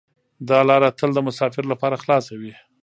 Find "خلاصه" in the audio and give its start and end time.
2.03-2.33